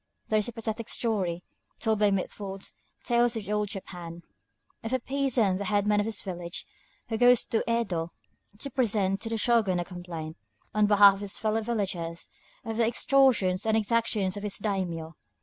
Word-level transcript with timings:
There 0.29 0.39
is 0.39 0.47
a 0.47 0.51
pathetic 0.51 0.89
story, 0.89 1.43
told 1.79 2.01
in 2.01 2.15
Mitford's 2.15 2.73
"Tales 3.03 3.35
of 3.35 3.47
Old 3.47 3.67
Japan," 3.69 4.23
of 4.83 4.93
a 4.93 4.99
peasant, 4.99 5.59
the 5.59 5.65
head 5.65 5.85
man 5.85 5.99
of 5.99 6.07
his 6.07 6.23
village, 6.23 6.65
who 7.09 7.19
goes 7.19 7.45
to 7.45 7.63
Yedo 7.67 8.09
to 8.57 8.69
present 8.71 9.21
to 9.21 9.29
the 9.29 9.35
Shōgun 9.35 9.79
a 9.79 9.85
complaint, 9.85 10.37
on 10.73 10.87
behalf 10.87 11.13
of 11.13 11.21
his 11.21 11.37
fellow 11.37 11.61
villagers, 11.61 12.29
of 12.65 12.77
the 12.77 12.87
extortions 12.87 13.63
and 13.63 13.77
exactions 13.77 14.35
of 14.35 14.41
his 14.41 14.57
daimiō. 14.57 15.13